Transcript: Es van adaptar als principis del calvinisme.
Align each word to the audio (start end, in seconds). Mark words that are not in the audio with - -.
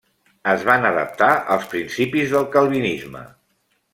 Es 0.53 0.63
van 0.69 0.87
adaptar 0.89 1.27
als 1.57 1.69
principis 1.75 2.35
del 2.37 2.49
calvinisme. 2.57 3.23